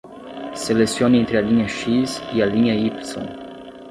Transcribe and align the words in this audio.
Selecione 0.63 1.19
entre 1.19 1.37
a 1.37 1.41
linha 1.43 1.67
X 1.77 1.87
e 2.33 2.41
a 2.41 2.47
linha 2.47 2.73
Y. 2.73 2.89